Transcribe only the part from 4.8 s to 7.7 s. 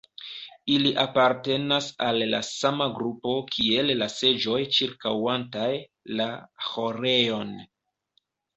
ĉirkaŭantaj la ĥorejon.